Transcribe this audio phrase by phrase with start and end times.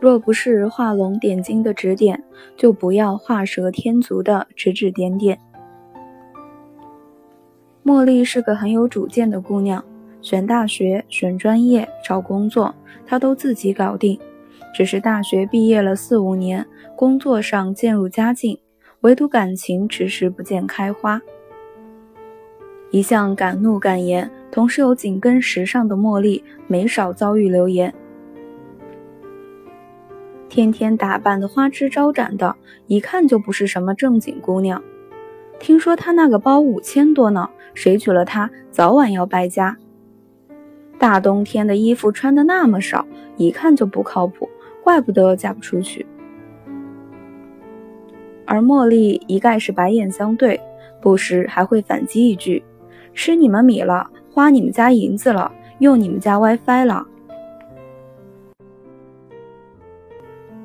[0.00, 2.22] 若不是画龙点睛的指点，
[2.56, 5.38] 就不要画蛇添足的指指点点。
[7.84, 9.84] 茉莉是个很有主见的姑娘，
[10.22, 12.72] 选大学、选专业、找工作，
[13.04, 14.18] 她都自己搞定。
[14.72, 18.56] 只是大学毕业了四五年，工作上渐入佳境，
[19.02, 21.22] 唯独感情迟迟不见开花。
[22.90, 27.94] 一向敢怒敢言，同时又紧跟时尚的茉莉，没少遭遇流言。
[30.48, 32.56] 天天打扮的花枝招展的，
[32.88, 34.82] 一看就不是什么正经姑娘。
[35.60, 39.76] 听说她那个包五千多呢，谁娶了她早晚要败家。
[40.98, 44.48] 大冬天的衣服穿的那么少，一看就不靠谱，
[44.82, 46.04] 怪不得嫁不出去。
[48.50, 50.58] 而茉莉一概是白眼相对，
[51.02, 52.64] 不时还会反击一句
[53.12, 57.06] ：“吃你们米了，花你们家银子了，用你们家 WiFi 了。”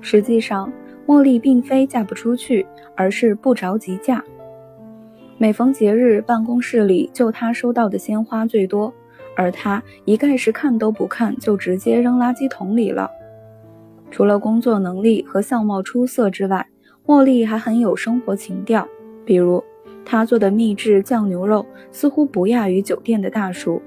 [0.00, 0.72] 实际上，
[1.06, 4.24] 茉莉并非嫁不出去，而是不着急嫁。
[5.36, 8.90] 每逢节日，办公室里就她收到的鲜花最多，
[9.36, 13.10] 而她一概是看都不看就直接扔垃圾桶里了。
[14.10, 16.66] 除了工作能力和相貌出色之外，
[17.06, 18.86] 茉莉还很有生活情调。
[19.24, 19.62] 比如，
[20.04, 23.80] 她做的秘制酱牛肉似乎不亚于酒店的大厨，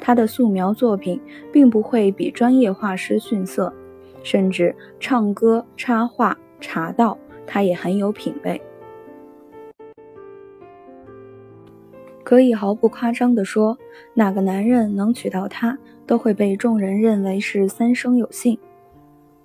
[0.00, 1.20] 她的素描作品
[1.52, 3.72] 并不会比专业画师逊色。
[4.22, 8.60] 甚至唱歌、插画、茶道，他也很有品味。
[12.22, 13.78] 可以毫不夸张地说，
[14.12, 18.58] 哪个男人能娶到她，都会被众人认为是三生有幸。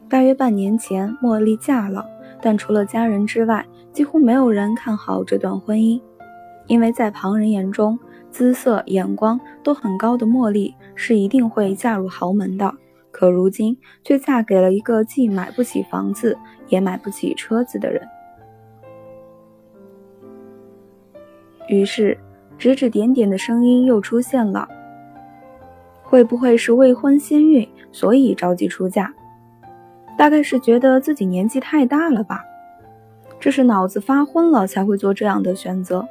[0.09, 2.05] 大约半年前，茉莉嫁了，
[2.45, 5.99] 但除了家人之外，几乎没有人看好这段婚姻，
[6.67, 7.97] 因为在旁人眼中，
[8.29, 12.71] 姿色、眼光都很高的茉莉是一定会嫁入豪门的。
[13.09, 18.07] 可如今却嫁给了一个既买不起房子也买不起车子的人，
[21.67, 22.15] 于是
[22.59, 24.69] 指指点点的声音又出现了。
[26.03, 29.11] 会不会是未婚先孕，所以着急出嫁？
[30.17, 32.43] 大概是觉得自己年纪太大了吧？
[33.39, 36.07] 这是脑子发昏了才会做这样的选择。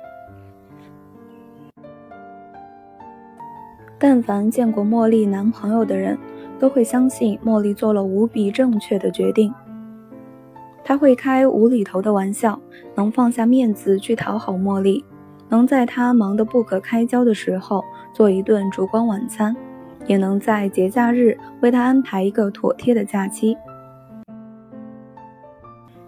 [3.99, 6.19] 但凡见过茉莉男朋友的人。
[6.57, 9.53] 都会相信茉莉做了无比正确的决定。
[10.85, 12.59] 他会开无厘头的玩笑，
[12.95, 15.05] 能放下面子去讨好茉莉，
[15.49, 19.55] 能在她忙得不可开交的时候做一顿烛光晚餐，
[20.07, 23.57] 也能在节假日为她安排一个妥帖的假期。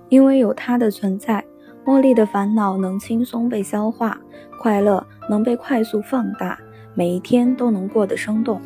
[0.08, 1.44] 因为有他的存在，
[1.84, 4.18] 茉莉的烦恼能轻松被消化，
[4.60, 6.58] 快乐能被快速放大，
[6.94, 8.60] 每一天都能过得生动。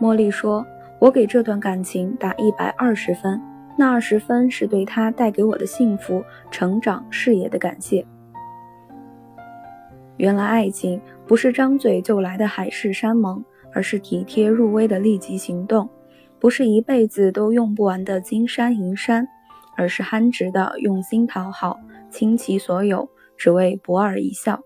[0.00, 0.66] 茉莉说
[1.00, 3.40] ：“我给这段感情打一百二十分，
[3.78, 8.06] 那二十分是对他带给我的幸福、成长、事业的感谢。
[10.18, 13.42] 原来爱情不是张嘴就来的海誓山盟，
[13.72, 15.86] 而是体贴入微的立即行动；
[16.46, 19.26] 不是一辈子都用不完的金山银山，
[19.76, 24.60] 而是憨直的用心讨好，倾其所有，只为博尔一笑。”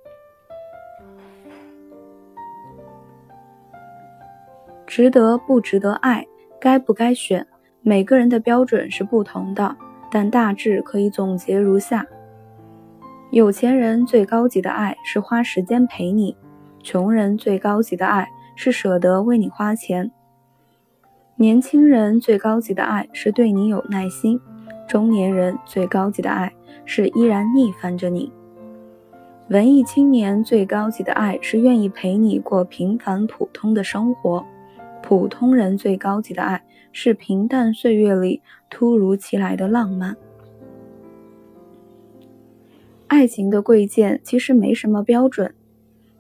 [4.87, 6.27] 值得不值得爱，
[6.61, 7.47] 该不该选，
[7.81, 9.75] 每个人的标准是不同的，
[10.11, 12.07] 但大致可以总结如下：
[13.31, 16.37] 有钱人最高级的爱是花时间陪你，
[16.83, 20.13] 穷人最高级的爱是舍得为你花钱，
[21.41, 24.39] 年轻人最高级的爱是对你有耐心，
[24.87, 26.53] 中年人最高级的爱
[26.84, 28.31] 是依然逆反着你，
[29.49, 34.45] 文艺青年最高级的爱是愿意陪你过平凡普通的生活。
[35.03, 36.62] 普通人最高级的爱
[36.93, 40.15] 是平淡岁月里突如其来的浪漫。
[43.07, 45.54] 爱情的贵贱其实没什么标准，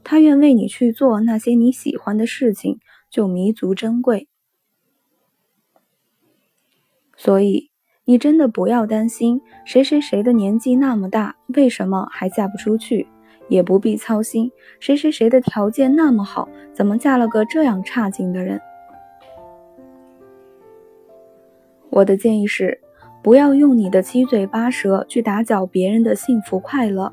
[0.02, 2.78] 他愿为你去做那些你喜欢的事情，
[3.10, 4.29] 就弥足珍贵。
[7.22, 7.68] 所以，
[8.06, 13.06] 你真的不要担心谁谁谁的年纪那么大，为什么还嫁不出去？
[13.50, 18.58] 也不必操心谁谁谁的条件那么好，怎么嫁了个这样差劲的人？
[21.90, 22.80] 我的建议是，
[23.22, 27.12] 不要用你的七嘴八舌去打搅别人的幸福快乐。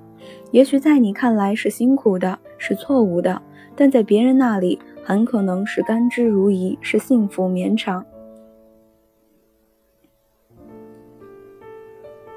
[0.51, 3.42] 也许在你看来是辛苦的，是错误的，
[3.75, 8.06] 但在别人那里很可能是甘之如饴，是幸福绵长。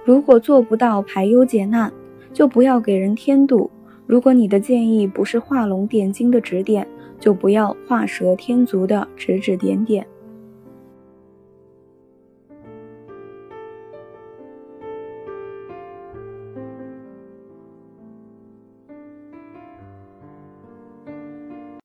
[0.05, 1.93] 如果做不到排忧解难，
[2.33, 3.71] 就不要给人添堵；
[4.07, 6.87] 如果你的建议不是画龙点睛的指点，
[7.19, 10.07] 就不要画蛇添足的指指点点。